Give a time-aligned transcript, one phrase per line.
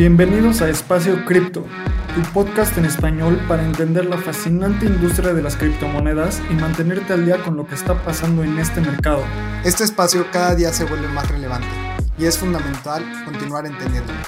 [0.00, 1.66] Bienvenidos a Espacio Cripto,
[2.14, 7.26] tu podcast en español para entender la fascinante industria de las criptomonedas y mantenerte al
[7.26, 9.22] día con lo que está pasando en este mercado.
[9.62, 11.68] Este espacio cada día se vuelve más relevante
[12.16, 14.18] y es fundamental continuar entendiéndolo.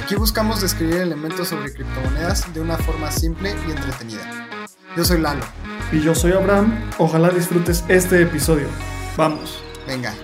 [0.00, 4.22] Aquí buscamos describir elementos sobre criptomonedas de una forma simple y entretenida.
[4.96, 5.42] Yo soy Lalo.
[5.90, 6.72] Y yo soy Abraham.
[6.98, 8.68] Ojalá disfrutes este episodio.
[9.16, 9.60] Vamos.
[9.84, 10.14] Venga.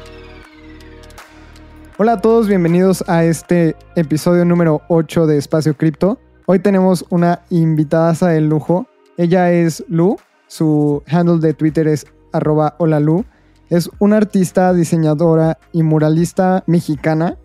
[1.96, 6.18] Hola a todos, bienvenidos a este episodio número 8 de Espacio Cripto.
[6.44, 8.88] Hoy tenemos una invitada de lujo.
[9.16, 10.16] Ella es Lu,
[10.48, 13.24] su handle de Twitter es arroba hola Lu.
[13.70, 17.38] Es una artista, diseñadora y muralista mexicana.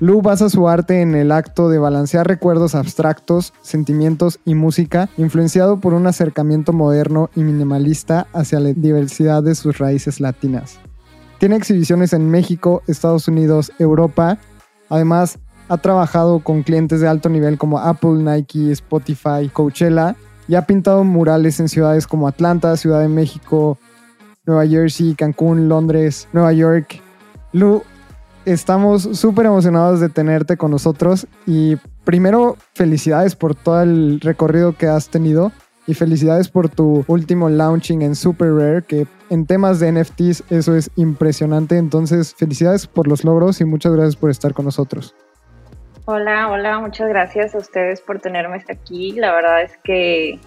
[0.00, 5.78] Lu basa su arte en el acto de balancear recuerdos abstractos, sentimientos y música, influenciado
[5.78, 10.80] por un acercamiento moderno y minimalista hacia la diversidad de sus raíces latinas.
[11.38, 14.38] Tiene exhibiciones en México, Estados Unidos, Europa.
[14.88, 20.16] Además, ha trabajado con clientes de alto nivel como Apple, Nike, Spotify, Coachella
[20.48, 23.78] y ha pintado murales en ciudades como Atlanta, Ciudad de México,
[24.46, 27.02] Nueva Jersey, Cancún, Londres, Nueva York.
[27.52, 27.82] Lu,
[28.44, 34.86] estamos súper emocionados de tenerte con nosotros y primero felicidades por todo el recorrido que
[34.86, 35.52] has tenido
[35.86, 40.74] y felicidades por tu último launching en Super Rare, que en temas de NFTs eso
[40.74, 41.76] es impresionante.
[41.76, 45.14] Entonces, felicidades por los logros y muchas gracias por estar con nosotros.
[46.04, 49.12] Hola, hola, muchas gracias a ustedes por tenerme aquí.
[49.12, 50.38] La verdad es que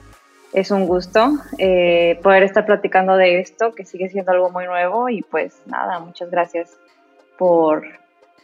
[0.54, 5.10] es un gusto eh, poder estar platicando de esto, que sigue siendo algo muy nuevo
[5.10, 6.78] y pues nada, muchas gracias
[7.38, 7.84] por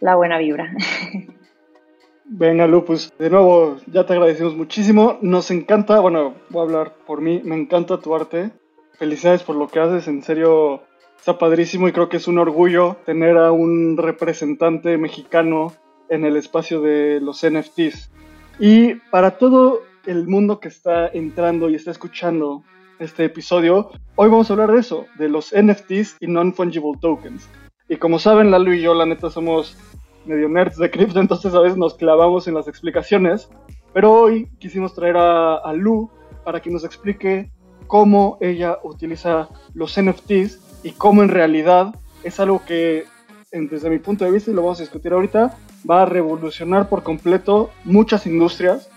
[0.02, 0.72] la buena vibra.
[2.26, 5.18] Venga, Lupus, de nuevo, ya te agradecemos muchísimo.
[5.22, 8.52] Nos encanta, bueno, voy a hablar por mí, me encanta tu arte.
[8.98, 10.84] Felicidades por lo que haces, en serio,
[11.18, 15.74] está padrísimo y creo que es un orgullo tener a un representante mexicano
[16.10, 18.12] en el espacio de los NFTs.
[18.60, 22.64] Y para todo el mundo que está entrando y está escuchando
[23.00, 27.50] este episodio, hoy vamos a hablar de eso, de los NFTs y non-fungible tokens.
[27.90, 29.78] Y como saben, Lalo y yo, la neta, somos
[30.26, 33.50] medio nerds de cripto, entonces a veces nos clavamos en las explicaciones.
[33.94, 36.10] Pero hoy quisimos traer a, Lu
[36.44, 37.52] para que nos explique
[37.88, 43.06] cómo ella utiliza los NFTs y cómo en realidad es algo que,
[43.52, 45.58] desde mi punto de vista, y lo vamos a discutir ahorita,
[45.90, 48.90] va a revolucionar por completo muchas industrias.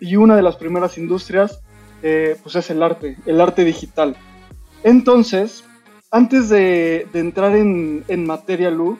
[0.00, 1.60] Y una de las primeras industrias,
[2.02, 4.16] eh, pues es el arte, el arte digital.
[4.82, 5.64] Entonces,
[6.10, 8.98] antes de, entrar en, en materia, Lu,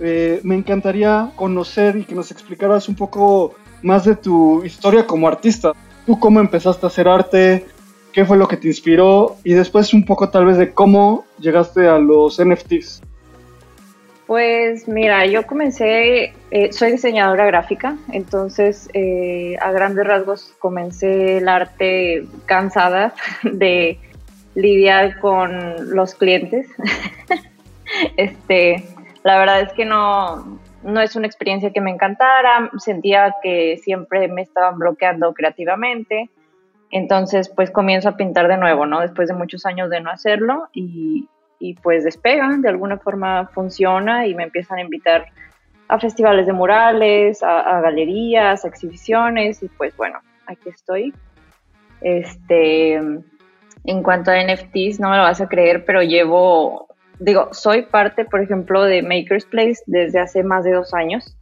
[0.00, 5.28] eh, me encantaría conocer y que nos explicaras un poco más de tu historia como
[5.28, 5.72] artista.
[6.06, 7.66] ¿Tú cómo empezaste a hacer arte?
[8.14, 9.36] ¿Qué fue lo que te inspiró?
[9.42, 13.02] Y después un poco tal vez de cómo llegaste a los NFTs.
[14.28, 21.48] Pues mira, yo comencé, eh, soy diseñadora gráfica, entonces eh, a grandes rasgos comencé el
[21.48, 23.98] arte cansada de
[24.54, 26.68] lidiar con los clientes.
[28.16, 28.84] este,
[29.24, 34.28] la verdad es que no, no es una experiencia que me encantara, sentía que siempre
[34.28, 36.30] me estaban bloqueando creativamente.
[36.94, 39.00] Entonces, pues comienzo a pintar de nuevo, ¿no?
[39.00, 41.28] Después de muchos años de no hacerlo y,
[41.58, 45.26] y pues despega, de alguna forma funciona y me empiezan a invitar
[45.88, 51.12] a festivales de murales, a, a, galerías, a exhibiciones y pues bueno, aquí estoy.
[52.00, 56.86] Este, en cuanto a NFTs, no me lo vas a creer, pero llevo
[57.18, 61.36] digo, soy parte, por ejemplo, de Maker's Place desde hace más de dos años.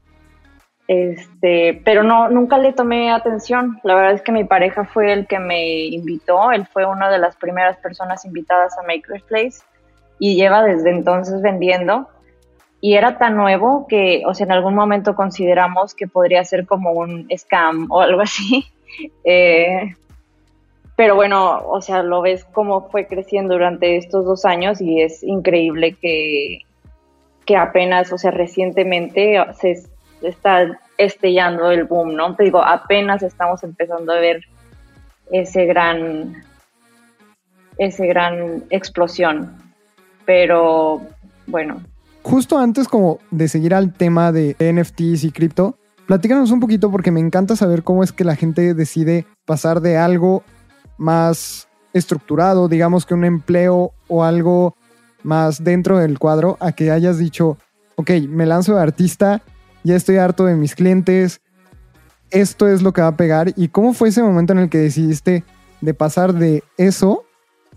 [0.92, 3.80] Este, pero no, nunca le tomé atención.
[3.82, 6.52] La verdad es que mi pareja fue el que me invitó.
[6.52, 9.62] Él fue una de las primeras personas invitadas a Maker's Place
[10.18, 12.10] y lleva desde entonces vendiendo.
[12.82, 16.92] Y era tan nuevo que, o sea, en algún momento consideramos que podría ser como
[16.92, 18.66] un scam o algo así.
[19.24, 19.94] Eh,
[20.96, 25.22] pero bueno, o sea, lo ves cómo fue creciendo durante estos dos años y es
[25.22, 26.58] increíble que,
[27.46, 29.80] que apenas, o sea, recientemente se
[30.20, 32.34] está estellando el boom, ¿no?
[32.36, 34.42] Te digo, apenas estamos empezando a ver
[35.30, 36.42] ese gran,
[37.78, 39.56] ese gran explosión.
[40.24, 41.02] Pero
[41.46, 41.82] bueno.
[42.22, 47.10] Justo antes como de seguir al tema de NFTs y cripto, platícanos un poquito porque
[47.10, 50.44] me encanta saber cómo es que la gente decide pasar de algo
[50.98, 54.76] más estructurado, digamos que un empleo o algo
[55.24, 57.58] más dentro del cuadro, a que hayas dicho,
[57.96, 59.42] ok, me lanzo de artista,
[59.84, 61.40] ya estoy harto de mis clientes,
[62.30, 63.52] esto es lo que va a pegar.
[63.56, 65.44] ¿Y cómo fue ese momento en el que decidiste
[65.80, 67.24] de pasar de eso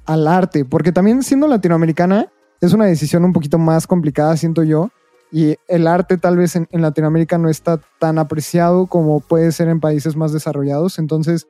[0.06, 0.66] al arte?
[0.66, 2.31] Porque también siendo latinoamericana
[2.62, 4.90] es una decisión un poquito más complicada, siento yo.
[5.31, 9.68] y el arte tal vez en, en, Latinoamérica no está tan apreciado como puede ser
[9.68, 10.98] en países más desarrollados.
[11.00, 11.48] Entonces,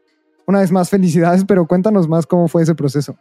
[0.47, 3.15] una vez más, felicidades, pero cuéntanos más cómo fue ese proceso.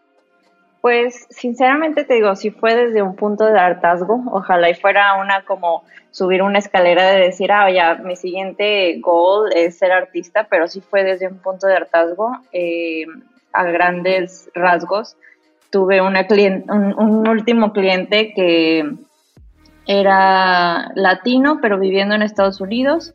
[0.85, 5.43] Pues sinceramente te digo, si fue desde un punto de hartazgo, ojalá y fuera una
[5.47, 10.69] como subir una escalera de decir, ah, ya, mi siguiente goal es ser artista, pero
[10.69, 13.07] sí fue desde un punto de hartazgo, eh,
[13.55, 15.17] a grandes rasgos.
[15.71, 16.27] Tuve una
[16.69, 18.85] un último cliente que
[19.87, 23.15] era latino, pero viviendo en Estados Unidos,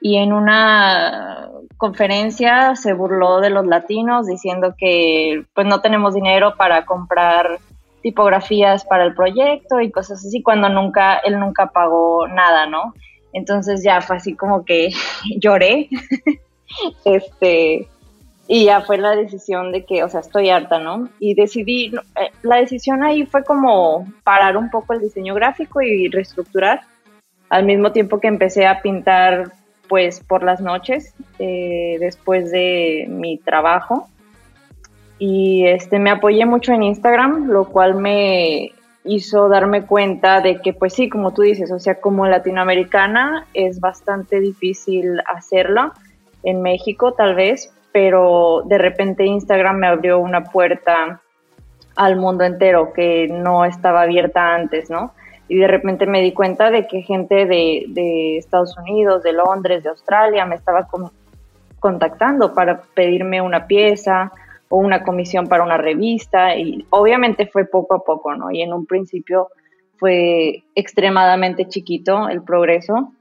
[0.00, 6.54] y en una conferencia se burló de los latinos diciendo que pues no tenemos dinero
[6.56, 7.58] para comprar
[8.02, 12.94] tipografías para el proyecto y cosas así cuando nunca él nunca pagó nada, ¿no?
[13.32, 14.90] Entonces ya fue así como que
[15.40, 15.88] lloré.
[17.04, 17.88] este
[18.50, 21.10] y ya fue la decisión de que, o sea, estoy harta, ¿no?
[21.20, 26.08] Y decidí, eh, la decisión ahí fue como parar un poco el diseño gráfico y
[26.08, 26.80] reestructurar,
[27.50, 29.52] al mismo tiempo que empecé a pintar,
[29.88, 34.08] pues, por las noches, eh, después de mi trabajo.
[35.18, 38.72] Y este, me apoyé mucho en Instagram, lo cual me
[39.04, 43.80] hizo darme cuenta de que, pues sí, como tú dices, o sea, como latinoamericana es
[43.80, 45.92] bastante difícil hacerlo.
[46.44, 51.20] En México, tal vez, pero de repente Instagram me abrió una puerta
[51.96, 55.12] al mundo entero que no estaba abierta antes, ¿no?
[55.48, 59.88] Y de repente me di cuenta de que gente de, Estados Unidos, de Londres, de
[59.88, 60.86] Australia me estaba
[61.80, 64.30] contactando para pedirme una pieza
[64.68, 68.50] o una comisión para una revista y obviamente fue poco a poco, ¿no?
[68.50, 69.48] Y en un principio
[69.96, 73.12] fue extremadamente chiquito el progreso,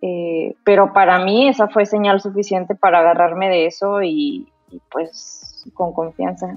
[0.00, 4.48] eh, pero para mí esa fue señal suficiente para agarrarme de eso y,
[4.90, 6.56] pues con confianza.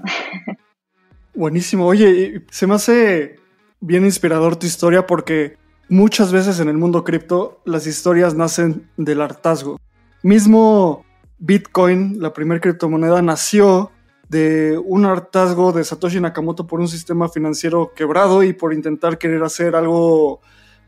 [1.34, 1.86] Buenísimo.
[1.86, 3.36] Oye, se me hace
[3.80, 5.56] bien inspirador tu historia porque
[5.88, 9.78] muchas veces en el mundo cripto las historias nacen del hartazgo.
[10.22, 11.04] Mismo
[11.38, 13.90] Bitcoin, la primera criptomoneda, nació
[14.28, 19.42] de un hartazgo de Satoshi Nakamoto por un sistema financiero quebrado y por intentar querer
[19.44, 20.40] hacer algo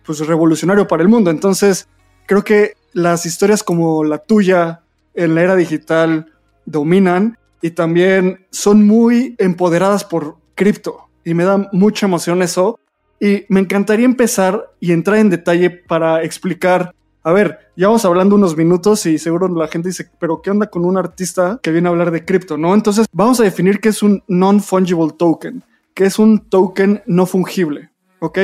[0.05, 1.31] pues revolucionario para el mundo.
[1.31, 1.87] Entonces,
[2.27, 4.83] creo que las historias como la tuya
[5.15, 6.33] en la era digital
[6.65, 12.79] dominan y también son muy empoderadas por cripto y me da mucha emoción eso
[13.21, 16.95] y me encantaría empezar y entrar en detalle para explicar
[17.25, 20.71] a ver, ya vamos hablando unos minutos y seguro la gente dice, pero ¿qué onda
[20.71, 22.57] con un artista que viene a hablar de cripto?
[22.57, 22.73] ¿No?
[22.73, 27.91] Entonces vamos a definir qué es un non-fungible token, que es un token no fungible,
[28.21, 28.39] ¿ok?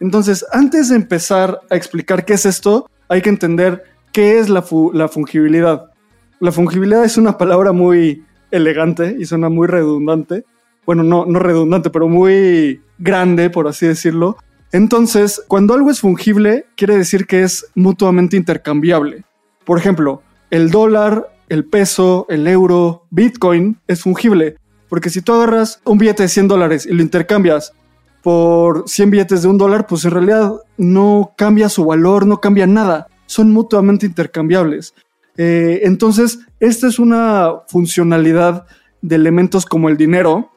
[0.00, 4.62] Entonces, antes de empezar a explicar qué es esto, hay que entender qué es la,
[4.62, 5.90] fungibilidad.
[6.38, 10.46] La fungibilidad es una palabra muy elegante y suena muy redundante.
[10.86, 14.36] Bueno, no, no redundante, pero muy grande, por así decirlo.
[14.72, 19.24] Entonces, cuando algo es fungible, quiere decir que es mutuamente intercambiable.
[19.64, 24.56] Por ejemplo, el dólar, el peso, el euro, Bitcoin es fungible.
[24.88, 27.72] Porque si tú agarras un billete de 100 dólares y lo intercambias
[28.22, 32.66] por 100 billetes de un dólar, pues en realidad no cambia su valor, no cambia
[32.66, 33.06] nada.
[33.26, 34.94] Son mutuamente intercambiables.
[35.36, 38.66] Eh, entonces, esta es una funcionalidad
[39.00, 40.50] de elementos como el dinero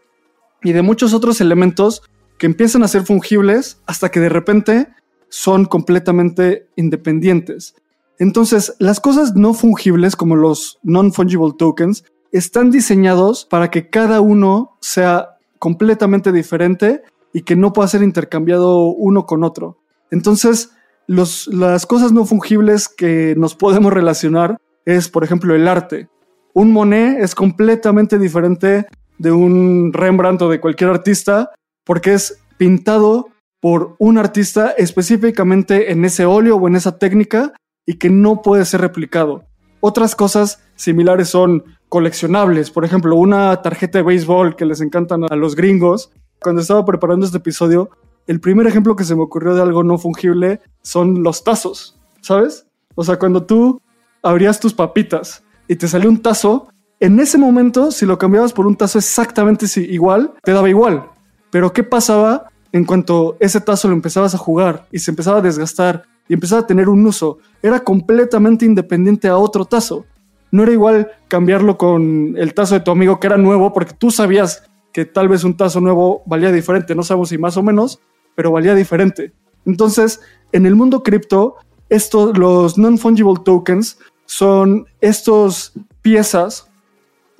[0.63, 2.04] y de muchos otros elementos
[2.37, 4.87] que empiezan a ser fungibles hasta que de repente
[5.30, 7.76] son completamente independientes.
[8.19, 14.78] Entonces, las cosas no fungibles como los non-fungible tokens están diseñados para que cada uno
[14.81, 17.02] sea completamente diferente
[17.33, 19.80] y que no pueda ser intercambiado uno con otro.
[20.11, 20.71] Entonces,
[21.07, 26.09] las cosas no fungibles que nos podemos relacionar es, por ejemplo, el arte.
[26.54, 28.85] Un Monet es completamente diferente
[29.23, 31.49] de un Rembrandt o de cualquier artista
[31.85, 33.30] porque es pintado
[33.61, 37.53] por un artista específicamente en ese óleo o en esa técnica
[37.85, 39.45] y que no puede ser replicado.
[39.80, 45.35] Otras cosas similares son coleccionables, por ejemplo, una tarjeta de béisbol que les encantan a
[45.37, 46.11] los gringos
[46.42, 47.89] cuando estaba preparando este episodio,
[48.27, 52.68] el primer ejemplo que se me ocurrió de algo no fungible son los tazos, ¿sabes?
[52.95, 53.81] O sea, cuando tú
[54.21, 56.68] abrías tus papitas y te salió un tazo,
[57.04, 61.10] en ese momento, si lo cambiabas por un tazo exactamente igual, te daba igual.
[61.52, 65.42] Pero ¿qué pasaba en cuanto ese tazo lo empezabas a jugar y se empezaba a
[65.42, 67.40] desgastar y empezaba a tener un uso?
[67.62, 70.06] Era completamente independiente a otro tazo.
[70.50, 74.10] No era igual cambiarlo con el tazo de tu amigo que era nuevo porque tú
[74.10, 78.00] sabías que tal vez un tazo nuevo valía diferente, no sabemos si más o menos,
[78.33, 79.33] pero valía diferente.
[79.66, 80.22] Entonces,
[80.54, 81.57] en el mundo cripto,
[81.90, 86.69] estos, los non-fungible tokens son estos piezas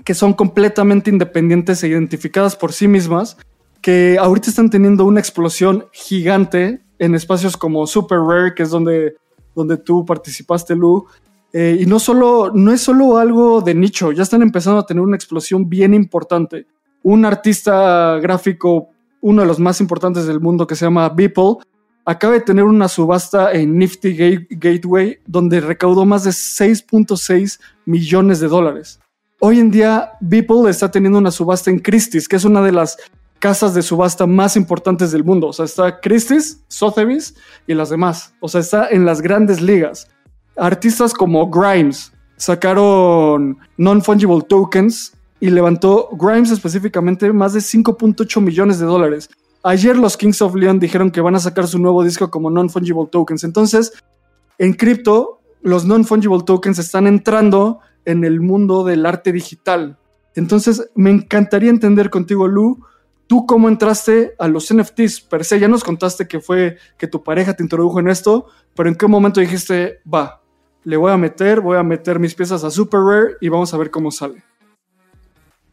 [0.04, 3.38] que son completamente independientes e identificadas por sí mismas,
[3.82, 9.16] que ahorita están teniendo una explosión gigante en espacios como Super Rare, que es donde,
[9.56, 11.06] donde tú participaste, Lu.
[11.52, 15.02] Eh, y no, solo, no es solo algo de nicho, ya están empezando a tener
[15.02, 16.66] una explosión bien importante.
[17.04, 18.90] Un artista gráfico,
[19.22, 21.58] uno de los más importantes del mundo, que se llama Beeple,
[22.06, 28.48] acaba de tener una subasta en Nifty Gateway donde recaudó más de 6.6 millones de
[28.48, 29.00] dólares.
[29.46, 32.96] Hoy en día, Beeple está teniendo una subasta en Christie's, que es una de las
[33.40, 35.48] casas de subasta más importantes del mundo.
[35.48, 37.36] O sea, está Christie's, Sotheby's
[37.68, 38.34] y las demás.
[38.40, 40.08] O sea, está en las grandes ligas.
[40.56, 48.86] Artistas como Grimes sacaron non-fungible tokens y levantó Grimes específicamente más de 5.8 millones de
[48.86, 49.30] dólares.
[49.64, 53.10] Ayer los Kings of Leon dijeron que van a sacar su nuevo disco como non-fungible
[53.12, 53.44] tokens.
[53.44, 53.92] Entonces,
[54.58, 59.98] en cripto, los non-fungible tokens están entrando en el mundo del arte digital.
[60.36, 62.84] Entonces, me encantaría entender contigo, Lu,
[63.28, 65.60] ¿Tú cómo entraste a los NFTs per se?
[65.60, 69.08] Ya nos contaste que fue que tu pareja te introdujo en esto, pero ¿en qué
[69.08, 70.42] momento dijiste, va,
[70.84, 73.78] le voy a meter, voy a meter mis piezas a Super Rare y vamos a
[73.78, 74.44] ver cómo sale?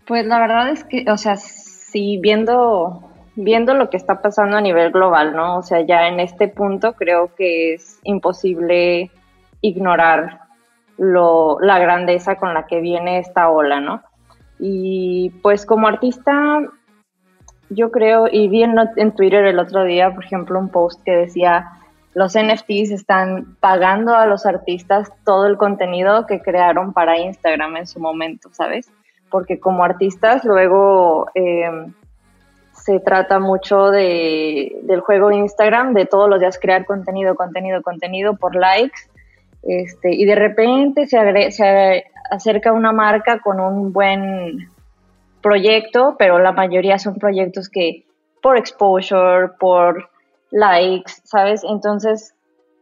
[0.06, 3.02] Pues la verdad es que, o sea, sí, viendo,
[3.34, 5.58] viendo lo que está pasando a nivel global, ¿no?
[5.58, 9.10] O sea, ya en este punto creo que es imposible
[9.60, 10.40] ignorar
[11.00, 14.02] la grandeza con la que viene esta ola, ¿no?
[14.58, 16.60] Y pues como artista
[17.70, 21.68] yo creo, y vi en, Twitter el otro día, por ejemplo, un post que decía,
[22.14, 27.86] los NFTs están pagando a los artistas todo el contenido que crearon para Instagram en
[27.86, 28.90] su momento, ¿sabes?
[29.30, 31.94] Porque como artistas luego em,
[32.72, 38.34] se trata mucho de, del juego Instagram, de todos los días crear contenido, contenido, contenido
[38.34, 39.02] por likes,
[39.62, 44.70] este, y de repente se, se acerca una marca con un buen
[45.42, 48.04] proyecto, pero la mayoría son proyectos que
[48.42, 50.10] por exposure, por
[50.50, 51.62] likes, ¿sabes?
[51.64, 52.34] Entonces,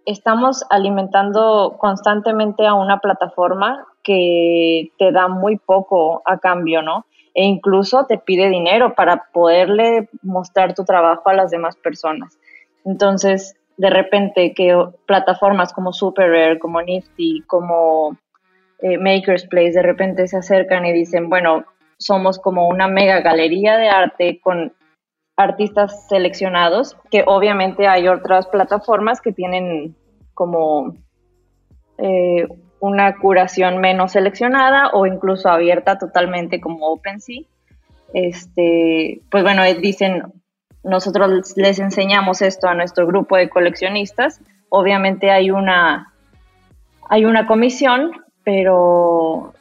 [0.07, 7.05] estamos alimentando constantemente a una plataforma que te da muy poco a cambio, ¿no?
[7.35, 12.39] E incluso te pide dinero para poderle mostrar tu trabajo a las demás personas.
[12.85, 18.19] Entonces, de repente que plataformas como Super Rare, como Nifty, como
[18.81, 21.65] eh, Maker's Place, de repente se acercan y dicen, bueno,
[21.97, 24.73] somos como una mega galería de arte con
[25.37, 29.95] artistas seleccionados, que obviamente hay otras plataformas que tienen
[30.35, 30.97] como
[31.99, 32.49] eh,
[32.81, 37.43] una curación menos seleccionada o incluso abierta totalmente como OpenSea.
[38.13, 40.38] Este, pues bueno, dicen,
[40.85, 44.41] nosotros les enseñamos esto a nuestro grupo de coleccionistas.
[44.69, 46.13] Obviamente hay una,
[47.09, 48.13] hay una comisión,
[48.45, 49.55] pero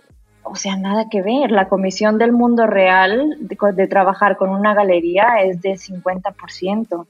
[0.50, 1.52] o sea, nada que ver.
[1.52, 7.06] La comisión del mundo real de, trabajar con una galería es de 50%.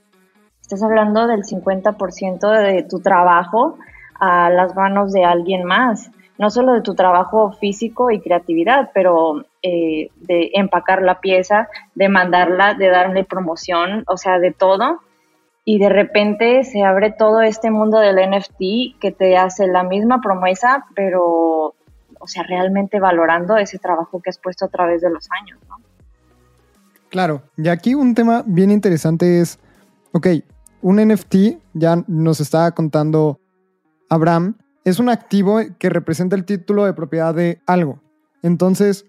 [0.61, 3.77] Estás hablando del 50% de tu trabajo
[4.19, 6.09] a las manos de alguien más.
[6.37, 12.09] No solo de tu trabajo físico y creatividad, pero eh, de empacar la pieza, de
[12.09, 15.01] mandarla, de darle promoción, o sea, de todo.
[15.65, 20.21] Y de repente se abre todo este mundo del NFT que te hace la misma
[20.21, 21.73] promesa, pero
[22.19, 25.77] o sea, realmente valorando ese trabajo que has puesto a través de los años, ¿no?
[27.09, 29.59] Claro, y aquí un tema bien interesante es,
[30.11, 30.27] ok,
[30.81, 31.35] un NFT,
[31.73, 33.39] ya nos estaba contando
[34.09, 37.99] Abraham, es un activo que representa el título de propiedad de algo.
[38.41, 39.05] Entonces,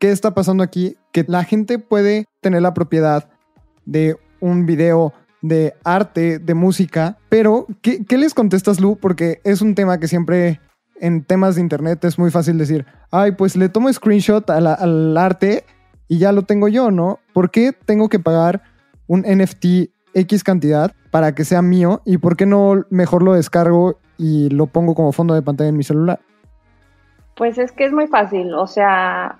[0.00, 0.96] ¿qué está pasando aquí?
[1.12, 3.28] Que la gente puede tener la propiedad
[3.84, 8.96] de un video de arte, de música, pero ¿qué, ¿qué, les contestas, Lu?
[8.96, 10.60] Porque es un tema que siempre
[11.00, 15.64] en temas de internet es muy fácil decir, ay, pues le tomo screenshot al arte
[16.08, 17.20] y ya lo tengo yo, ¿no?
[17.32, 18.64] ¿Por qué tengo que pagar
[19.06, 22.02] un NFT X cantidad para que sea mío?
[22.04, 25.76] ¿Y por qué no mejor lo descargo y lo pongo como fondo de pantalla en
[25.76, 26.20] mi celular?
[27.36, 29.36] Pues es que es muy fácil, o sea,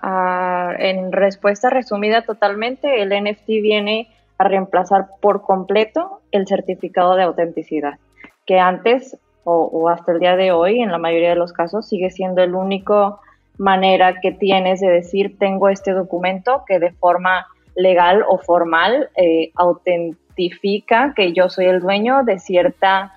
[0.77, 7.97] en respuesta resumida totalmente, el NFT viene a reemplazar por completo el certificado de autenticidad,
[8.45, 9.17] que antes
[9.49, 12.53] o, hasta el día de hoy, en la mayoría de los casos, sigue siendo el
[12.53, 13.21] único
[13.57, 19.51] manera que tienes de decir tengo este documento que de forma legal o formal eh,
[19.55, 23.13] autentifica que yo soy el dueño de cierta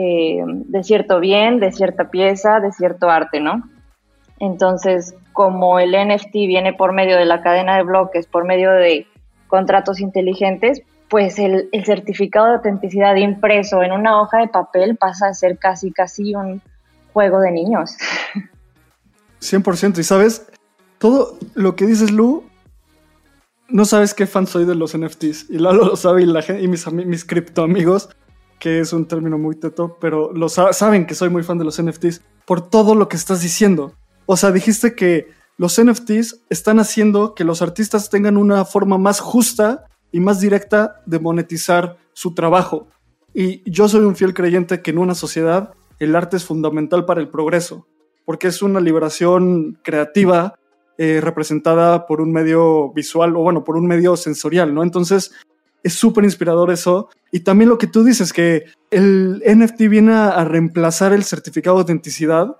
[0.00, 3.68] eh, de cierto bien, de cierta pieza, de cierto arte, ¿no?
[4.38, 9.08] Entonces, como el NFT viene por medio de la cadena de bloques, por medio de
[9.48, 15.34] contratos inteligentes, pues el, certificado de autenticidad impreso en una hoja de papel pasa a
[15.34, 16.62] ser casi, casi un
[17.12, 17.96] juego de niños.
[19.40, 19.98] 100%.
[19.98, 20.48] Y sabes,
[20.98, 22.44] todo lo que dices, Lu,
[23.68, 25.50] no sabes qué fan soy de los NFTs.
[25.50, 28.10] Y Lalo lo sabe y, la y mis, mis cripto amigos.
[28.58, 31.82] Que es un término muy teto, pero lo saben que soy muy fan de los
[31.82, 33.94] NFTs por todo lo que estás diciendo.
[34.26, 39.20] O sea, dijiste que los NFTs están haciendo que los artistas tengan una forma más
[39.20, 42.88] justa y más directa de monetizar su trabajo.
[43.34, 47.20] Y yo soy un fiel creyente que en una sociedad el arte es fundamental para
[47.20, 47.86] el progreso,
[48.24, 50.54] porque es una liberación creativa
[50.96, 54.82] eh, representada por un medio visual o bueno, por un medio sensorial, ¿no?
[54.82, 55.32] Entonces,
[55.82, 57.08] es súper inspirador eso.
[57.30, 61.82] Y también lo que tú dices, que el NFT viene a, reemplazar el certificado de
[61.82, 62.56] autenticidad.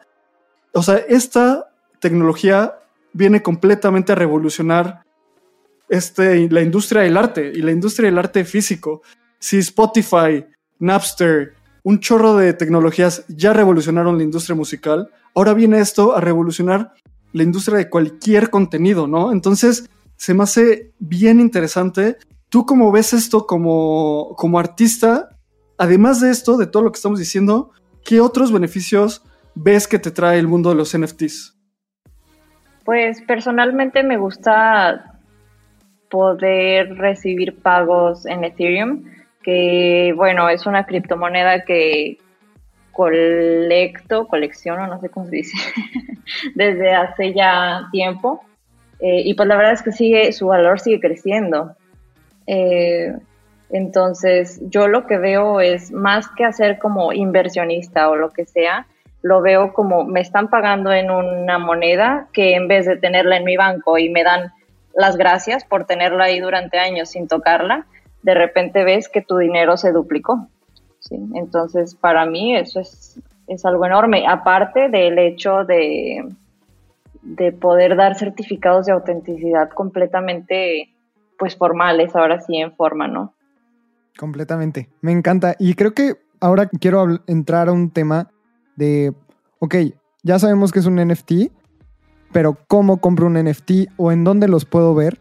[0.73, 1.71] O sea, esta
[2.01, 2.79] tecnología
[3.13, 5.03] viene completamente a revolucionar
[5.89, 9.03] este, la industria del arte y la industria del arte físico.
[9.39, 10.45] Si Spotify,
[10.79, 16.93] Napster, un chorro de tecnologías ya revolucionaron la industria musical, ahora viene esto a revolucionar
[17.33, 19.33] la industria de cualquier contenido, ¿no?
[19.33, 25.29] Entonces, se me hace bien interesante ¿Tú cómo ves esto como, como artista?
[25.77, 27.73] Además de esto, de todo lo que estamos diciendo,
[28.05, 29.23] ¿qué otros beneficios
[29.55, 31.59] ves que te trae el mundo de los NFTs?
[32.85, 35.21] Pues personalmente me gusta
[36.09, 39.05] poder recibir pagos en Ethereum,
[39.43, 42.17] que bueno, es una criptomoneda que
[42.93, 45.57] colecto, colecciono, no sé cómo se dice,
[46.55, 48.41] desde hace ya tiempo.
[49.01, 51.77] Eh, y pues la verdad es que sigue, su valor sigue creciendo.
[52.49, 53.15] Eh,
[53.71, 58.87] entonces, yo lo que veo es más que hacer como inversionista o lo que sea,
[59.21, 63.45] lo veo como me están pagando en una moneda que en vez de tenerla en
[63.45, 64.53] mi banco y me dan
[64.95, 67.87] las gracias por tenerla ahí durante años sin tocarla,
[68.23, 70.49] de repente ves que tu dinero se duplicó.
[71.35, 76.27] Entonces, para mí eso es, es algo enorme, aparte del hecho de,
[77.23, 80.91] de poder dar certificados de autenticidad completamente
[81.39, 83.35] pues formales, ahora sí en forma, ¿no?
[84.19, 85.55] Completamente, me encanta.
[85.59, 88.31] Y creo que ahora quiero entrar a un tema
[88.77, 89.15] de,
[89.61, 89.77] ok,
[90.23, 91.53] ya sabemos que es un NFT,
[92.33, 95.21] pero ¿cómo compro un NFT o en dónde los puedo ver?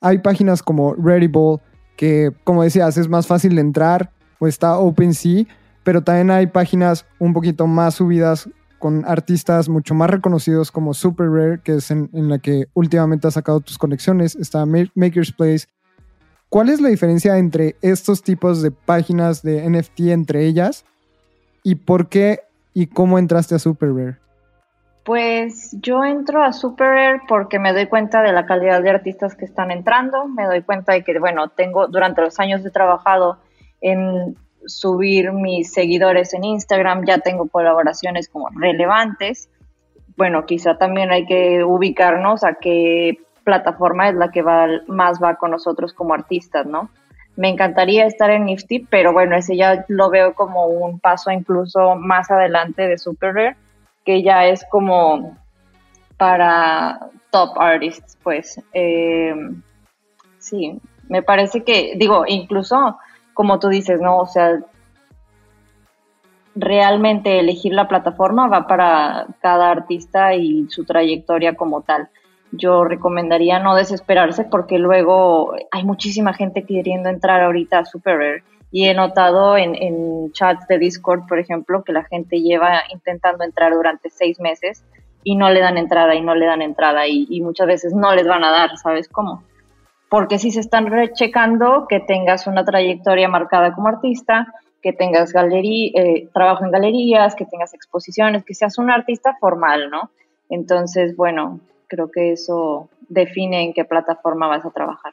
[0.00, 1.60] Hay páginas como Readyball
[1.96, 5.44] que, como decías, es más fácil de entrar, o está OpenSea,
[5.82, 11.28] pero también hay páginas un poquito más subidas con artistas mucho más reconocidos como Super
[11.28, 15.66] Rare, que es en, la que últimamente has sacado tus conexiones, está Maker's Place.
[16.48, 20.84] ¿Cuál es la diferencia entre estos tipos de páginas de NFT entre ellas?
[21.62, 22.40] ¿Y por qué
[22.72, 24.16] y cómo entraste a Super Rare?
[25.04, 29.34] Pues yo entro a Super Rare porque me doy cuenta de la calidad de artistas
[29.34, 33.38] que están entrando, me doy cuenta de que, bueno, tengo durante los años he trabajado
[33.80, 34.36] en
[34.68, 39.48] subir mis seguidores en Instagram, ya tengo colaboraciones como relevantes.
[40.16, 45.50] Bueno, quizá también hay que ubicarnos a qué plataforma es la que más va con
[45.50, 46.90] nosotros como artistas, ¿no?
[47.36, 51.94] Me encantaría estar en Nifty, pero bueno, ese ya lo veo como un paso incluso
[51.94, 53.56] más adelante de Super Rare,
[54.04, 55.38] que ya es como
[56.16, 56.98] para
[57.30, 58.60] top artists, pues.
[58.72, 59.34] Eh,
[60.38, 62.98] sí, me parece que, digo, incluso
[63.38, 64.18] como tú dices, ¿no?
[64.18, 64.58] O sea,
[66.56, 72.08] realmente elegir la plataforma va para cada artista y su trayectoria como tal.
[72.50, 78.42] Yo recomendaría no desesperarse porque luego hay muchísima gente queriendo entrar ahorita a Super Rare
[78.72, 83.72] y he notado en, chats de Discord, por ejemplo, que la gente lleva intentando entrar
[83.72, 84.84] durante seis meses
[85.22, 88.26] y no le dan entrada y no le dan entrada y muchas veces no les
[88.26, 89.44] van a dar, ¿sabes cómo?
[90.08, 96.28] Porque si se están rechecando que tengas una trayectoria marcada como artista, que tengas eh,
[96.32, 100.10] trabajo en galerías, que tengas exposiciones, que seas un artista formal, ¿no?
[100.48, 105.12] Entonces, bueno, creo que eso define en qué plataforma vas a trabajar.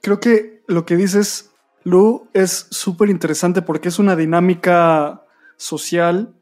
[0.00, 1.52] Creo que lo que dices,
[1.84, 5.22] Lu, es súper interesante porque es una dinámica
[5.56, 6.32] social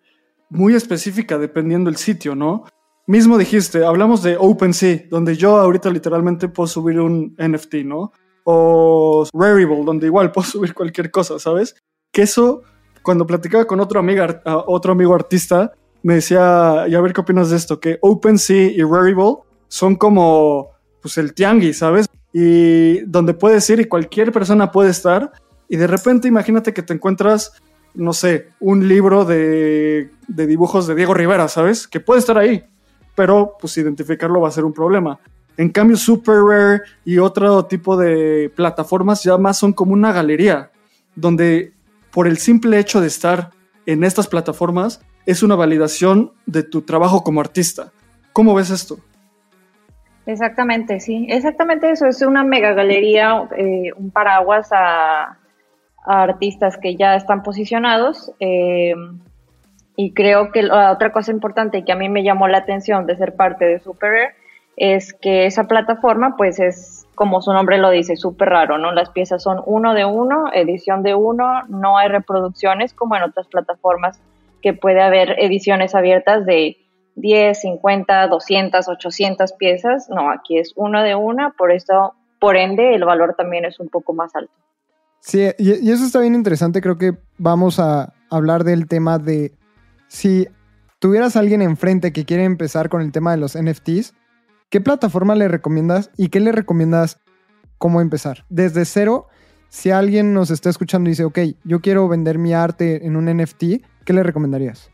[0.48, 2.64] muy específica dependiendo del sitio, ¿no?
[3.06, 8.12] Mismo dijiste, hablamos de OpenSea, donde yo ahorita literalmente puedo subir un NFT, ¿no?
[8.44, 11.76] O Rarible, donde igual puedo subir cualquier cosa, ¿sabes?
[12.12, 12.62] Que eso,
[13.02, 17.50] cuando platicaba con otro, amiga, otro amigo artista, me decía, y a ver qué opinas
[17.50, 19.36] de esto, que OpenSea y Rarible
[19.68, 22.06] son como, pues, el tianguis, ¿sabes?
[22.32, 25.32] Y donde puedes ir y cualquier persona puede estar,
[25.68, 27.52] y de repente imagínate que te encuentras
[27.94, 31.88] no sé, un libro de, de, dibujos de Diego Rivera, ¿sabes?
[31.88, 32.62] Que puede estar ahí
[33.16, 35.18] pero pues identificarlo va a ser un problema.
[35.56, 40.70] En cambio, Super Rare y otro tipo de plataformas ya más son como una galería,
[41.16, 41.72] donde
[42.12, 43.50] por el simple hecho de estar
[43.86, 47.90] en estas plataformas es una validación de tu trabajo como artista.
[48.32, 48.98] ¿Cómo ves esto?
[50.26, 55.38] Exactamente, sí, exactamente eso, es una mega galería, eh, un paraguas a,
[56.04, 58.30] artistas que ya están posicionados.
[58.38, 58.94] Eh,
[59.96, 63.16] y creo que la otra cosa importante que a mí me llamó la atención de
[63.16, 64.34] ser parte de Super Rare
[64.76, 68.92] es que esa plataforma, pues es como su nombre lo dice, súper raro, ¿no?
[68.92, 73.46] Las piezas son uno de uno, edición de uno, no hay reproducciones como en otras
[73.46, 74.20] plataformas
[74.60, 76.76] que puede haber ediciones abiertas de
[77.14, 80.08] 10, 50, 200, 800 piezas.
[80.10, 83.88] No, aquí es uno de una, por eso, por ende, el valor también es un
[83.88, 84.52] poco más alto.
[85.20, 86.82] Sí, y, eso está bien interesante.
[86.82, 89.52] Creo que vamos a hablar del tema de
[90.08, 90.48] si
[90.98, 94.14] tuvieras a alguien enfrente que quiere empezar con el tema de los NFTs,
[94.70, 97.20] ¿qué plataforma le recomiendas y qué le recomiendas
[97.78, 98.44] cómo empezar?
[98.48, 99.26] Desde cero,
[99.68, 103.26] si alguien nos está escuchando y dice, ok, yo quiero vender mi arte en un
[103.26, 103.64] NFT,
[104.04, 104.90] ¿qué le recomendarías?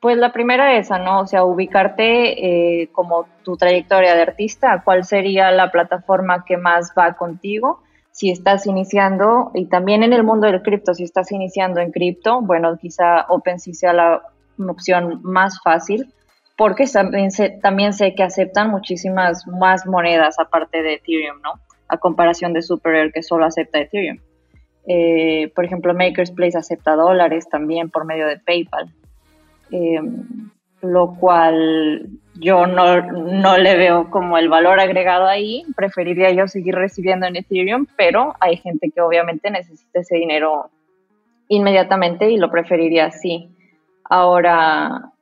[0.00, 1.20] Pues la primera esa, ¿no?
[1.20, 6.92] O sea, ubicarte eh, como tu trayectoria de artista, cuál sería la plataforma que más
[6.96, 7.82] va contigo
[8.16, 12.40] si estás iniciando, y también en el mundo del cripto, si estás iniciando en cripto,
[12.40, 14.22] bueno, quizá OpenSea sea la
[14.70, 16.10] opción más fácil,
[16.56, 21.60] porque también sé, también sé que aceptan muchísimas más monedas aparte de Ethereum, ¿no?
[21.88, 24.16] A comparación de SuperAir que solo acepta Ethereum.
[24.88, 28.94] Eh, por ejemplo, Maker's Place acepta dólares también por medio de PayPal.
[29.70, 30.00] Eh,
[30.80, 35.64] lo cual yo no, no, le veo como el valor agregado ahí.
[35.74, 40.70] Preferiría yo seguir recibiendo en Ethereum, pero hay gente que obviamente necesita ese dinero
[41.48, 43.48] inmediatamente y lo preferiría así.
[44.04, 45.12] Ahora,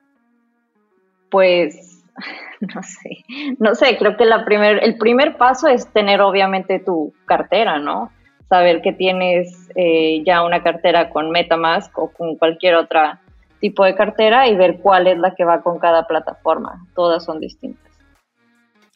[1.30, 2.04] pues,
[2.60, 3.24] no sé,
[3.58, 8.10] no sé, creo que la primer, el primer paso es tener obviamente tu cartera, ¿no?
[8.48, 13.20] Saber que tienes eh, ya una cartera con Metamask o con cualquier otra
[13.64, 16.86] tipo de cartera y ver cuál es la que va con cada plataforma.
[16.94, 17.90] Todas son distintas.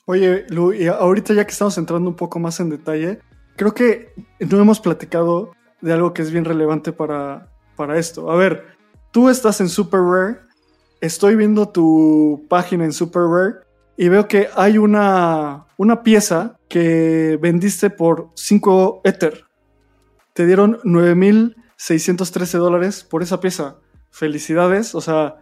[0.04, 3.18] Oye, Lu, y ahorita ya que estamos entrando un poco más en detalle,
[3.56, 8.30] creo que no hemos platicado de algo que es bien relevante para, para esto.
[8.30, 8.66] A ver,
[9.10, 10.40] tú estás en Super Rare,
[11.00, 13.54] estoy viendo tu página en Super Rare
[13.96, 19.46] y veo que hay una, una pieza que vendiste por 5 Ether.
[20.34, 23.78] Te dieron 9.613 dólares por esa pieza
[24.10, 25.36] felicidades, o sea,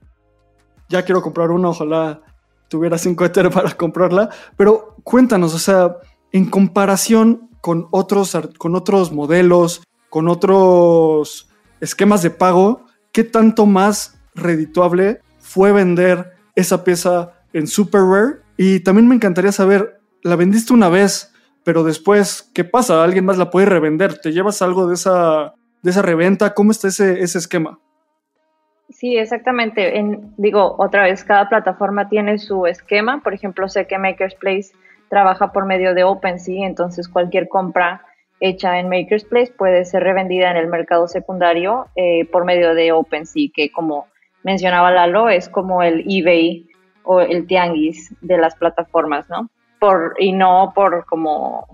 [0.88, 2.22] ya quiero comprar una, ojalá
[2.68, 5.96] tuviera 5 Ether para comprarla, pero cuéntanos, o sea,
[6.32, 11.48] en comparación con otros, con otros modelos, con otros
[11.80, 18.36] esquemas de pago, ¿qué tanto más redituable fue vender esa pieza en Super Rare?
[18.56, 21.32] Y también me encantaría saber, la vendiste una vez,
[21.64, 23.02] pero después, ¿qué pasa?
[23.02, 24.18] ¿Alguien más la puede revender?
[24.20, 26.54] ¿Te llevas algo de esa, de esa reventa?
[26.54, 27.80] ¿Cómo está ese, ese esquema?
[28.88, 29.98] Sí, exactamente.
[29.98, 33.20] En, digo, otra vez, cada plataforma tiene su esquema.
[33.22, 34.72] Por ejemplo, sé que Maker's Place
[35.08, 38.02] trabaja por medio de OpenSea, entonces cualquier compra
[38.40, 42.92] hecha en Maker's Place puede ser revendida en el mercado secundario eh, por medio de
[42.92, 44.06] OpenSea, que como
[44.42, 46.68] mencionaba Lalo, es como el eBay
[47.02, 49.48] o el Tianguis de las plataformas, ¿no?
[49.78, 51.66] Por, y no por como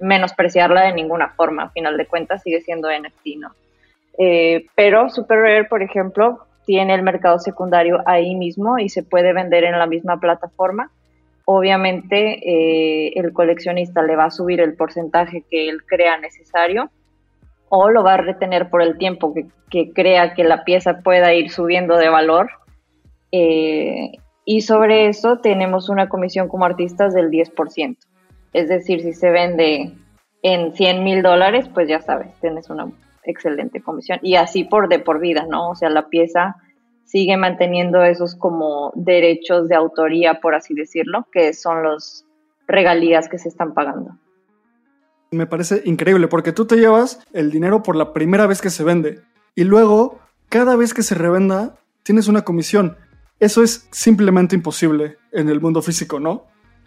[0.00, 3.52] menospreciarla de ninguna forma, a final de cuentas sigue siendo NFT, ¿no?
[4.18, 9.32] Eh, pero Super Rare, por ejemplo, tiene el mercado secundario ahí mismo y se puede
[9.32, 10.90] vender en la misma plataforma.
[11.46, 16.90] Obviamente eh, el coleccionista le va a subir el porcentaje que él crea necesario
[17.70, 21.48] o lo va a retener por el tiempo que, crea que la pieza pueda ir
[21.48, 22.50] subiendo de valor.
[23.32, 24.12] Eh,
[24.44, 27.96] y sobre eso tenemos una comisión como artistas del 10%.
[28.52, 29.94] Es decir, si se vende
[30.42, 32.88] en 100 mil dólares, pues ya sabes, tienes una
[33.30, 34.18] excelente comisión.
[34.22, 35.70] Y así por de por vida, ¿no?
[35.70, 36.56] O sea, la pieza
[37.04, 42.26] sigue manteniendo esos como derechos de autoría, por así decirlo, que son los
[42.66, 44.16] regalías que se están pagando.
[45.30, 48.84] Me parece increíble porque tú te llevas el dinero por la primera vez que se
[48.84, 49.20] vende
[49.54, 52.96] y luego cada vez que se revenda tienes una comisión.
[53.40, 56.44] Eso es simplemente imposible en el mundo físico, ¿no?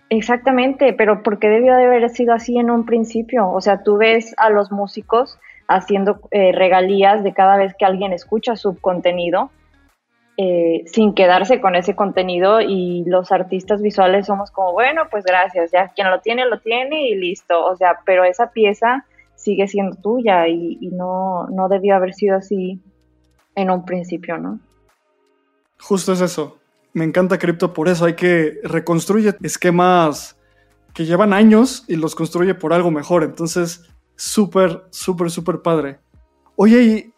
[0.10, 3.49] Exactamente, pero porque debió de haber sido así en un principio.
[3.49, 5.39] O sea, tú ves a los músicos
[5.76, 9.52] haciendo eh, regalías de cada vez que alguien escucha su contenido,
[10.38, 15.72] eh, sin quedarse con ese contenido y los artistas visuales somos como, bueno, pues gracias,
[15.72, 17.64] ya quien lo tiene, lo tiene y listo.
[17.66, 19.06] O sea, pero esa pieza
[19.36, 22.80] sigue siendo tuya y, no, no debió haber sido así
[23.56, 24.60] en un principio, ¿no?
[25.80, 26.58] Justo es eso.
[26.94, 28.06] Me encanta cripto por eso.
[28.06, 30.38] Hay que reconstruir esquemas
[30.94, 33.24] que llevan años y los construye por algo mejor.
[33.24, 36.00] Entonces, súper, súper, súper padre.
[36.56, 37.13] Oye, y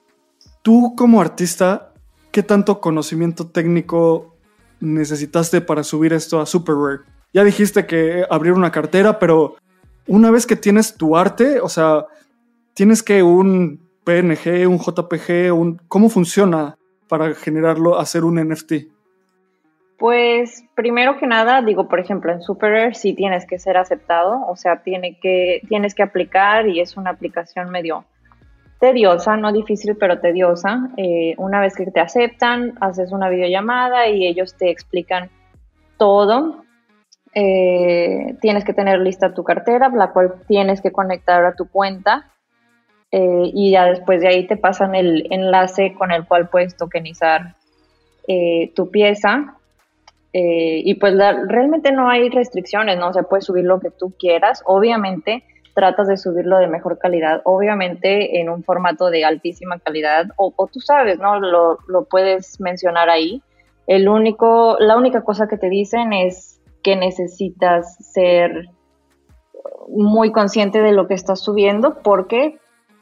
[0.62, 1.94] tú como artista,
[2.32, 4.36] ¿qué tanto conocimiento técnico
[4.80, 7.02] necesitaste para subir esto a Super Rare?
[7.34, 9.56] Ya dijiste que abrir una cartera, pero
[10.08, 12.06] una vez que tienes tu arte, o sea,
[12.74, 16.78] tienes que un PNG, un JPG, un, ¿cómo funciona
[17.08, 18.74] para generarlo, hacer un NFT?
[20.04, 24.58] Pues primero que nada, digo, por ejemplo, en Super sí tienes que ser aceptado, o
[24.58, 28.04] sea, tiene que, tienes que aplicar y es una aplicación medio
[28.82, 30.90] tediosa, no difícil, pero tediosa.
[30.98, 35.30] Eh, una vez que te aceptan, haces una videollamada y ellos te explican
[35.98, 36.66] todo.
[37.34, 42.30] Eh, tienes que tener lista tu cartera, la cual tienes que conectar a tu cuenta.
[43.10, 47.56] Eh, y ya después de ahí te pasan el enlace con el cual puedes tokenizar
[48.76, 49.60] tu pieza.
[50.36, 51.16] Y pues
[51.48, 53.10] realmente no hay restricciones, ¿no?
[53.10, 54.64] O sea, puedes subir lo que tú quieras.
[54.66, 55.44] Obviamente,
[55.74, 60.80] tratas de subirlo de mejor calidad, obviamente en un formato de altísima calidad, o, tú
[60.80, 61.40] sabes, ¿no?
[61.40, 63.42] Lo, lo, puedes mencionar ahí.
[63.88, 68.70] El único, la única cosa que te dicen es que necesitas ser
[69.88, 72.60] muy consciente de lo que estás subiendo porque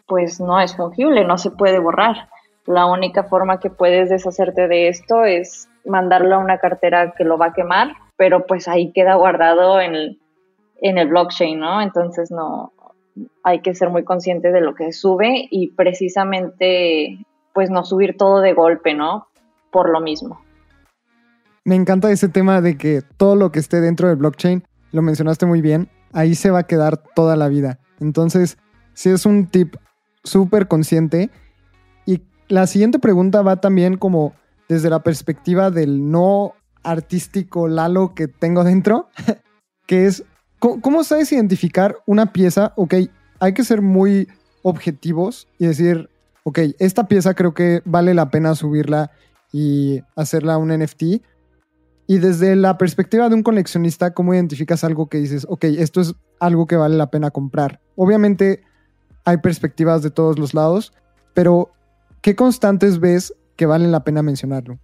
[0.08, 2.30] pues no es fungible, no se puede borrar.
[2.66, 7.38] La única forma que puedes deshacerte de esto es mandarlo a una cartera que lo
[7.38, 10.20] va a quemar, pero pues ahí queda guardado en,
[10.82, 11.82] en el blockchain, ¿no?
[11.82, 12.74] Entonces no
[13.44, 18.42] hay que ser muy consciente de lo que sube y precisamente pues no subir todo
[18.42, 19.28] de golpe, ¿no?
[19.72, 20.42] Por lo mismo.
[21.64, 25.46] Me encanta ese tema de que todo lo que esté dentro del blockchain, lo mencionaste
[25.46, 27.80] muy bien, ahí se va a quedar toda la vida.
[28.00, 28.58] Entonces,
[28.94, 29.76] sí es un tip
[30.24, 31.30] súper consciente.
[32.06, 34.34] Y la siguiente pregunta va también como
[34.72, 36.54] desde la perspectiva del no
[36.84, 39.10] artístico Lalo que tengo dentro,
[39.86, 40.24] que es
[40.62, 42.74] ¿Cómo, sabes identificar una pieza?
[42.76, 42.94] Ok,
[43.40, 44.28] hay que ser muy
[44.62, 46.08] objetivos y decir,
[46.44, 49.10] ok, esta pieza creo que vale la pena subirla
[49.52, 51.02] y hacerla un NFT.
[52.06, 56.14] Y desde la perspectiva de un coleccionista, ¿cómo identificas algo que dices, ok, esto es
[56.40, 57.82] algo que vale la pena comprar?
[57.96, 58.62] Obviamente
[59.26, 60.94] hay perspectivas de todos los lados,
[61.34, 61.72] pero
[62.22, 64.80] ¿qué constantes ves que valen la pena mencionarlo?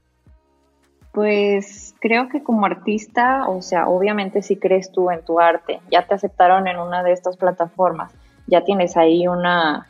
[1.11, 6.05] Pues creo que como artista, o sea, obviamente si crees tú en tu arte, ya
[6.05, 8.13] te aceptaron en una de estas plataformas,
[8.45, 9.87] ya tienes ahí una,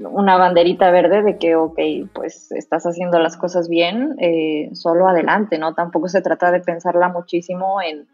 [0.00, 1.78] una banderita verde de que, ok,
[2.14, 5.74] pues estás haciendo las cosas bien, eh, solo adelante, ¿no?
[5.74, 8.08] Tampoco se trata de pensarla muchísimo en,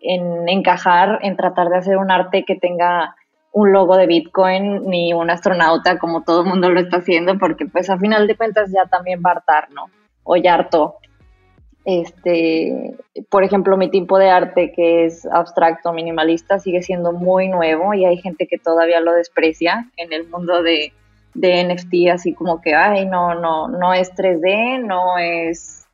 [0.00, 3.16] en encajar, en tratar de hacer un arte que tenga
[3.52, 7.66] un logo de Bitcoin ni un astronauta como todo el mundo lo está haciendo, porque
[7.66, 9.86] pues a final de cuentas ya también va a hartar, ¿no?
[10.22, 10.96] O ya harto.
[11.84, 12.94] Este,
[13.30, 18.04] por ejemplo, mi tipo de arte que es abstracto, minimalista, sigue siendo muy nuevo y
[18.04, 20.92] hay gente que todavía lo desprecia en el mundo de,
[21.34, 25.86] de NFT, así como que, ay, no, no, no es 3D, no es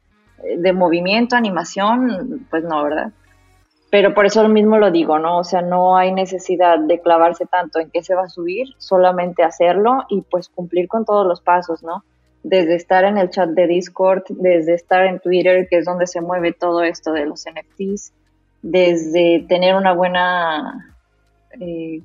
[0.59, 3.13] de movimiento, animación, pues no, ¿verdad?
[3.91, 5.39] Pero por eso mismo lo digo, ¿no?
[5.39, 9.43] O sea, no hay necesidad de clavarse tanto en qué se va a subir, solamente
[9.43, 12.03] hacerlo y pues cumplir con todos los pasos, ¿no?
[12.49, 16.21] desde estar en el chat de Discord, desde estar en Twitter, que es donde se
[16.21, 18.13] mueve todo esto de los NFTs,
[18.63, 20.97] desde tener una buena,
[21.61, 22.03] eh,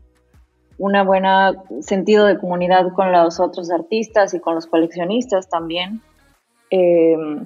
[0.80, 6.02] una buena sentido de comunidad con los otros artistas y con los coleccionistas también.
[6.72, 7.46] Em,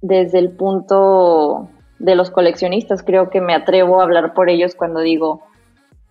[0.00, 5.00] desde el punto de los coleccionistas, creo que me atrevo a hablar por ellos cuando
[5.00, 5.42] digo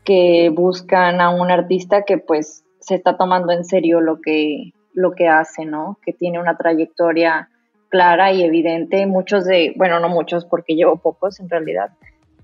[0.03, 5.13] que buscan a un artista que pues se está tomando en serio lo que lo
[5.13, 5.97] que hace, ¿no?
[6.05, 7.49] Que tiene una trayectoria
[7.89, 9.05] clara y evidente.
[9.05, 11.91] Muchos de, bueno, no muchos porque llevo pocos en realidad,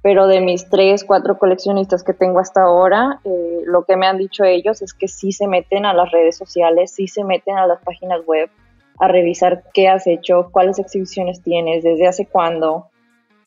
[0.02, 4.18] pero de mis tres, cuatro coleccionistas que tengo hasta ahora, eh, lo que me han
[4.18, 7.68] dicho ellos es que sí se meten a las redes sociales, sí se meten a
[7.68, 8.50] las páginas web
[9.00, 12.88] a revisar qué has hecho, cuáles exhibiciones tienes, desde hace cuándo,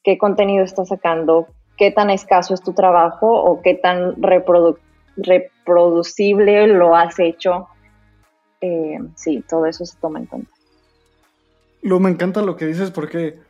[0.03, 4.15] qué contenido estás sacando, qué tan escaso es tu trabajo o qué tan
[5.17, 7.69] reproducible lo has hecho
[8.62, 10.51] eh, sí, todo eso se toma en cuenta.
[11.83, 13.41] Lo me encanta lo que dices porque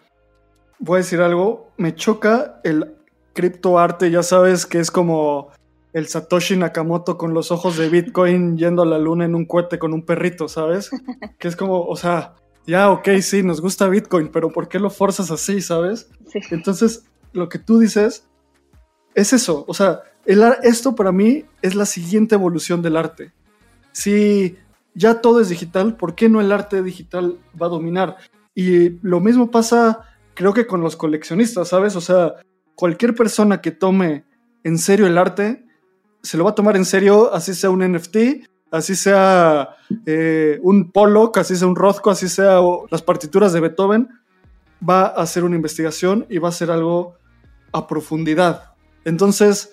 [0.79, 2.97] voy a decir algo, me choca el
[3.35, 5.51] criptoarte, ya sabes que es como
[5.93, 9.79] el Satoshi Nakamoto con los ojos de Bitcoin yendo a la luna en un cohete
[9.79, 10.91] con un perrito, ¿sabes?
[11.39, 12.35] Que es como, o sea,
[12.67, 16.09] ya, ok, sí, nos gusta Bitcoin, pero ¿por qué lo forzas así, ¿sabes?
[16.51, 18.29] Entonces, lo que tú dices
[19.15, 23.33] es eso, o sea, el, esto para mí es la siguiente evolución del arte.
[23.93, 24.57] Si
[24.95, 28.17] ya todo es digital, ¿por qué no el arte digital va a dominar?
[28.55, 30.01] Y lo mismo pasa,
[30.35, 31.97] creo que con los coleccionistas, ¿sabes?
[31.97, 32.37] O sea,
[32.75, 34.25] cualquier persona que tome
[34.65, 35.67] en serio el arte,
[36.23, 40.91] se lo va a tomar en serio, así sea un NFT, así sea eh, un
[40.91, 44.09] Pollock, así sea un Rothko, así sea las partituras de Beethoven,
[44.89, 47.15] va a hacer una investigación y va a hacer algo
[47.73, 48.73] a profundidad.
[49.05, 49.73] Entonces,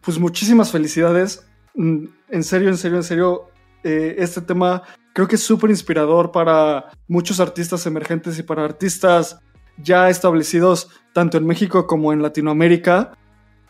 [0.00, 1.46] pues muchísimas felicidades.
[1.74, 3.50] Mm, en serio, en serio, en serio,
[3.84, 9.38] eh, este tema creo que es súper inspirador para muchos artistas emergentes y para artistas
[9.76, 13.12] ya establecidos tanto en México como en Latinoamérica.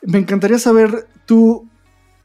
[0.02, 1.68] Me encantaría saber tú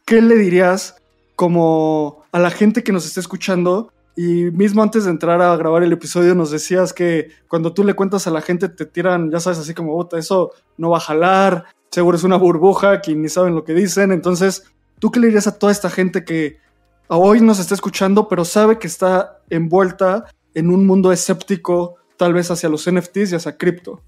[0.06, 1.02] qué le dirías
[1.43, 5.84] como a la gente que nos está escuchando y mismo antes de entrar a grabar
[5.84, 9.41] el episodio nos decías que cuando tú le cuentas a la gente te tiran, ya
[9.41, 13.27] sabes, así como, bota, eso no va a jalar, seguro es una burbuja que ni
[13.27, 14.13] saben lo que dicen.
[14.13, 14.63] Entonces,
[14.99, 16.60] ¿tú qué le dirías a toda esta gente que
[17.08, 22.49] hoy nos está escuchando, pero sabe que está envuelta en un mundo escéptico, tal vez
[22.51, 24.01] hacia los NFTs y hacia cripto?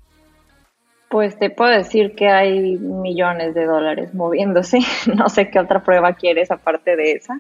[1.16, 4.80] Pues te puedo decir que hay millones de dólares moviéndose.
[5.16, 7.40] No sé qué otra prueba quieres aparte de esa.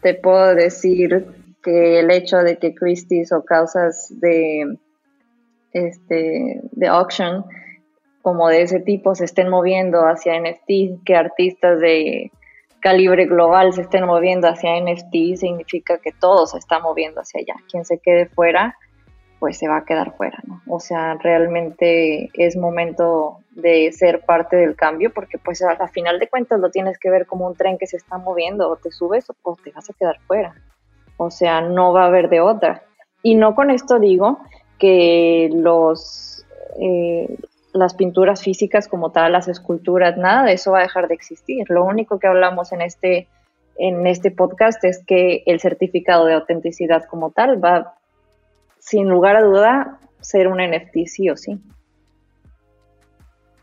[0.00, 1.26] Te puedo decir
[1.62, 4.78] que el hecho de que Christie's o causas de,
[5.74, 7.44] este, de auction
[8.22, 12.32] como de ese tipo se estén moviendo hacia NFT, que artistas de
[12.80, 17.62] calibre global se estén moviendo hacia NFT, significa que todo se está moviendo hacia allá.
[17.70, 18.78] Quien se quede fuera,
[19.42, 20.62] pues se va a quedar fuera, ¿no?
[20.68, 26.28] O sea, realmente es momento de ser parte del cambio, porque pues a, final de
[26.28, 29.26] cuentas lo tienes que ver como un tren que se está moviendo, o te subes
[29.42, 30.54] o te vas a quedar fuera.
[31.16, 32.84] O sea, no va a haber de otra.
[33.20, 34.38] Y no con esto digo
[34.78, 36.46] que los,
[36.78, 37.36] eh,
[37.72, 41.68] las pinturas físicas como tal, las esculturas, nada de eso va a dejar de existir.
[41.68, 43.26] Lo único que hablamos en este,
[43.76, 47.96] en este podcast es que el certificado de autenticidad como tal va,
[48.82, 51.62] sin lugar a duda, ser un NFT sí o sí.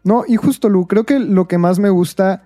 [0.03, 2.43] No, y justo Lu, creo que lo que más me gusta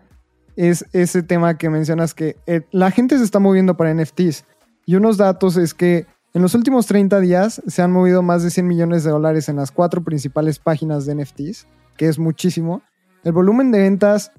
[0.56, 4.46] es ese tema que mencionas que eh, la gente se está moviendo para NFTs.
[4.86, 8.50] Y unos datos es que en los últimos 30 días se han movido más de
[8.50, 12.82] 100 millones de dólares en las cuatro principales páginas de NFTs, que es muchísimo.
[13.24, 14.32] El volumen de ventas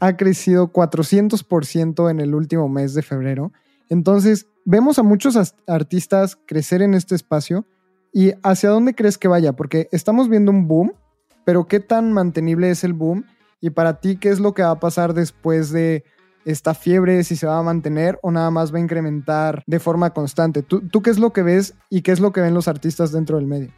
[0.00, 3.52] ha crecido 400% en el último mes de febrero.
[3.90, 7.66] Entonces, vemos a muchos artistas crecer en este espacio.
[8.14, 9.52] ¿Y hacia dónde crees que vaya?
[9.52, 10.94] Porque estamos viendo un boom,
[11.44, 13.26] pero ¿qué tan mantenible es el boom?
[13.60, 16.04] Y para ti, ¿qué es lo que va a pasar después de
[16.44, 20.10] esta fiebre, si se va a mantener o nada más va a incrementar de forma
[20.10, 20.62] constante.
[20.62, 23.12] ¿Tú, ¿Tú, qué es lo que ves y qué es lo que ven los artistas
[23.12, 23.70] dentro del medio?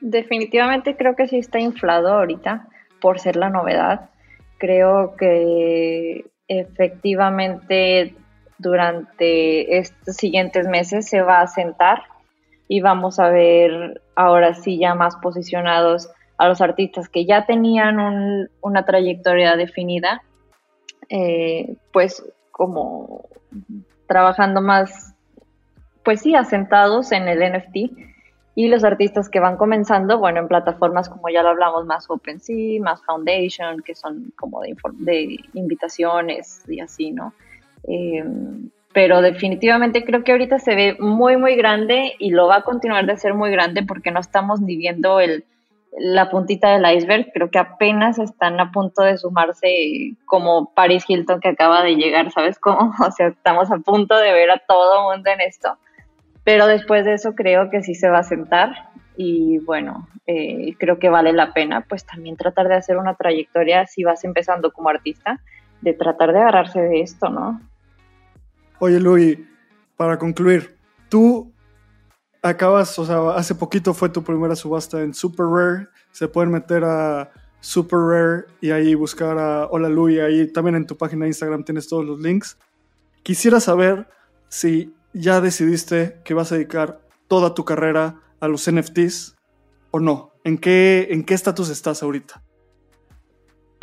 [0.00, 2.68] Definitivamente creo que sí está inflado ahorita
[3.00, 4.10] por ser la novedad.
[4.58, 8.14] Creo que efectivamente
[8.58, 12.02] durante estos siguientes meses se va a sentar
[12.68, 18.48] y vamos a ver ahora sí ya más posicionados a los artistas que ya tenían
[18.60, 20.22] una trayectoria definida
[21.08, 23.28] eh, pues como
[24.06, 25.14] trabajando más,
[26.04, 27.76] pues sí, asentados en el NFT.
[28.58, 32.80] Y los artistas que van comenzando, bueno, en plataformas como ya lo hablamos, más OpenSea,
[32.80, 37.34] más Foundation, que son como de, invitaciones y así, ¿no?
[37.86, 38.24] Eh,
[38.96, 43.04] pero definitivamente creo que ahorita se ve muy, muy grande y lo va a continuar
[43.04, 45.44] de ser muy grande porque no estamos ni viendo el,
[45.98, 47.30] la puntita del iceberg.
[47.34, 52.32] Creo que apenas están a punto de sumarse como Paris Hilton que acaba de llegar,
[52.32, 52.94] ¿sabes cómo?
[53.06, 55.76] O sea, estamos a punto de ver a todo mundo en esto.
[56.42, 58.70] Pero después de eso creo que sí se va a sentar
[59.14, 63.86] y bueno, eh, creo que vale la pena pues también tratar de hacer una trayectoria
[63.86, 65.38] si vas empezando como artista,
[65.82, 67.60] de tratar de agarrarse de esto, ¿no?
[68.78, 69.38] Oye, Luis,
[69.96, 70.76] para concluir,
[71.08, 71.52] tú
[72.42, 75.88] acabas, o sea, hace poquito fue tu primera subasta en Super Rare.
[76.12, 80.76] Se pueden meter a Super Rare y ahí buscar a Hola Lu y ahí también
[80.76, 82.58] en tu página de Instagram tienes todos los links.
[83.22, 84.08] Quisiera saber
[84.48, 89.36] si ya decidiste que vas a dedicar toda tu carrera a los NFTs
[89.90, 90.32] o no.
[90.44, 92.45] ¿En qué en qué estatus estás ahorita?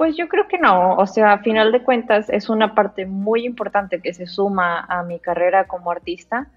[0.04, 3.46] Pues yo creo que no, o sea, a final de cuentas es una parte muy
[3.46, 6.50] importante que se suma a mi carrera como artista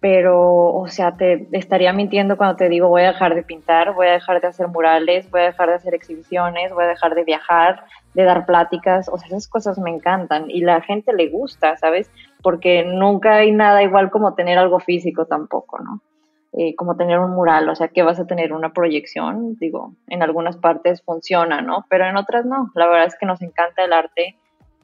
[0.00, 4.08] pero, o sea, te estaría mintiendo cuando te digo voy a dejar de pintar, voy
[4.08, 7.22] a dejar de hacer murales, voy a dejar de hacer exhibiciones, voy a dejar de
[7.22, 7.84] viajar,
[8.14, 12.10] de dar pláticas, o sea, esas cosas me encantan y la gente le gusta, ¿sabes?
[12.42, 16.00] Porque nunca hay nada igual como tener algo físico tampoco, ¿no?
[16.52, 20.22] Eh, como tener un mural, o sea, que vas a tener una proyección, digo, en
[20.24, 21.86] algunas partes funciona, ¿no?
[21.88, 24.36] Pero en otras no, la verdad es que nos encanta el arte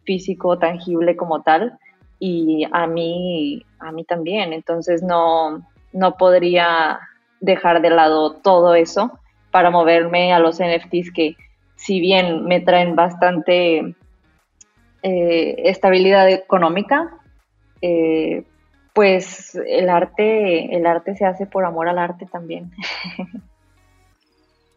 [0.05, 1.77] físico, tangible como tal
[2.21, 4.53] y a mí, a mí también.
[4.53, 7.01] Entonces no, no podría
[7.41, 9.19] dejar de lado todo eso
[9.51, 11.37] para moverme a los NFTs que
[11.75, 13.95] si bien me traen bastante
[15.03, 17.19] eh, estabilidad económica,
[17.83, 18.45] eh,
[18.97, 22.73] pues el arte, el arte se hace por amor al arte también.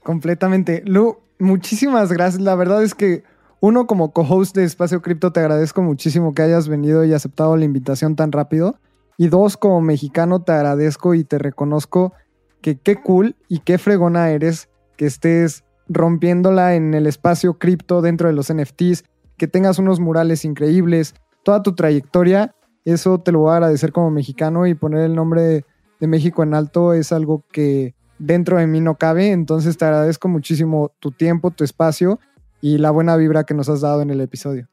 [0.04, 0.84] Completamente.
[0.86, 2.42] Lu, muchísimas gracias.
[2.42, 3.24] La verdad es que
[3.62, 7.64] uno, como co-host de Espacio Cripto, te agradezco muchísimo que hayas venido y aceptado la
[7.64, 8.78] invitación tan rápido.
[9.18, 12.12] Y dos, como mexicano te agradezco y te reconozco
[12.60, 14.68] que qué cool y qué fregona eres
[14.98, 19.06] que estés rompiéndola en el espacio cripto dentro de los NFTs,
[19.38, 22.54] que tengas unos murales increíbles, toda tu trayectoria,
[22.86, 25.66] eso te lo voy a agradecer como mexicano y poner el nombre de,
[26.00, 30.28] de México en alto es algo que dentro de mí no cabe, entonces te agradezco
[30.28, 32.20] muchísimo tu tiempo, tu espacio
[32.62, 34.68] y la buena vibra que nos has dado en el episodio.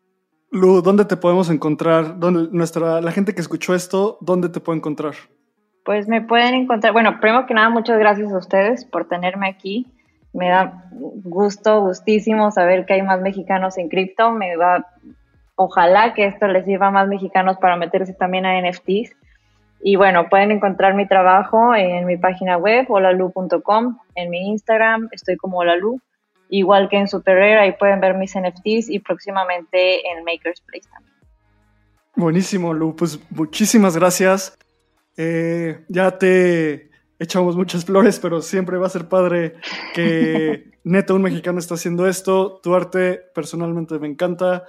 [0.51, 2.19] Lu, ¿dónde te podemos encontrar?
[2.19, 5.15] ¿Dónde, nuestra, la gente que escuchó esto, ¿dónde te puede encontrar?
[5.85, 9.87] Pues me pueden encontrar, bueno, primero que nada, muchas gracias a ustedes por tenerme aquí.
[10.33, 14.33] Me da gusto, gustísimo saber que hay más mexicanos en cripto.
[14.33, 14.87] Me va,
[15.57, 19.17] ojalá que esto les sirva a más mexicanos para meterse también a NFTs.
[19.81, 25.37] Y bueno, pueden encontrar mi trabajo en mi página web, holalu.com, en mi Instagram, estoy
[25.37, 26.01] como holalu,
[26.49, 31.15] igual que en Superrare, ahí pueden ver mis NFTs y próximamente en Maker's Place también.
[32.15, 34.57] Buenísimo, Lu, pues muchísimas gracias.
[35.19, 39.55] Eh, ya te echamos muchas flores, pero siempre va a ser padre
[39.95, 42.61] que neta un mexicano está haciendo esto.
[42.63, 44.65] Tu arte personalmente me encanta.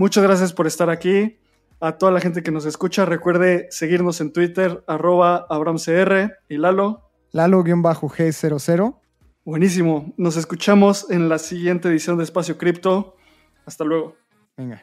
[0.00, 1.36] Muchas gracias por estar aquí
[1.78, 3.04] a toda la gente que nos escucha.
[3.04, 7.10] Recuerde seguirnos en Twitter, arroba AbramCR y Lalo.
[7.32, 8.96] Lalo-G00.
[9.44, 10.14] Buenísimo.
[10.16, 13.14] Nos escuchamos en la siguiente edición de Espacio Cripto.
[13.66, 14.16] Hasta luego.
[14.56, 14.82] Venga.